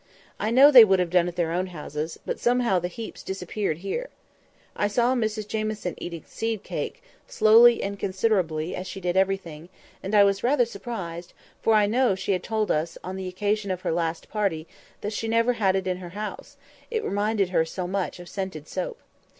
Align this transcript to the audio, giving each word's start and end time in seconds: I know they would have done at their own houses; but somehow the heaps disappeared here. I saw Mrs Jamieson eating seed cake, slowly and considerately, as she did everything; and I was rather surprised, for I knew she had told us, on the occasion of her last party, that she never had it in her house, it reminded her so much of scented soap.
I 0.39 0.49
know 0.49 0.71
they 0.71 0.83
would 0.83 0.97
have 0.97 1.11
done 1.11 1.27
at 1.27 1.35
their 1.35 1.51
own 1.51 1.67
houses; 1.67 2.17
but 2.25 2.39
somehow 2.39 2.79
the 2.79 2.87
heaps 2.87 3.21
disappeared 3.21 3.77
here. 3.85 4.09
I 4.75 4.87
saw 4.87 5.13
Mrs 5.13 5.47
Jamieson 5.47 5.93
eating 5.99 6.23
seed 6.25 6.63
cake, 6.63 7.03
slowly 7.27 7.83
and 7.83 7.99
considerately, 7.99 8.75
as 8.75 8.87
she 8.87 8.99
did 8.99 9.15
everything; 9.15 9.69
and 10.01 10.15
I 10.15 10.23
was 10.23 10.41
rather 10.43 10.65
surprised, 10.65 11.33
for 11.61 11.75
I 11.75 11.85
knew 11.85 12.15
she 12.15 12.31
had 12.31 12.41
told 12.41 12.71
us, 12.71 12.97
on 13.03 13.15
the 13.15 13.27
occasion 13.27 13.69
of 13.69 13.81
her 13.81 13.91
last 13.91 14.27
party, 14.27 14.65
that 15.01 15.13
she 15.13 15.27
never 15.27 15.53
had 15.53 15.75
it 15.75 15.85
in 15.85 15.97
her 15.97 16.09
house, 16.17 16.57
it 16.89 17.03
reminded 17.03 17.49
her 17.49 17.63
so 17.63 17.85
much 17.85 18.19
of 18.19 18.27
scented 18.27 18.67
soap. 18.67 18.97